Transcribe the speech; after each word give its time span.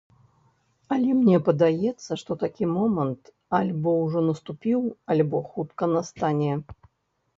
Але 0.95 1.09
мне 1.17 1.37
падаецца, 1.49 2.11
што 2.23 2.31
такі 2.43 2.63
момант 2.77 3.23
альбо 3.61 3.91
ужо 4.07 4.19
наступіў, 4.31 4.79
альбо 5.17 5.45
хутка 5.51 5.83
настане. 5.97 6.53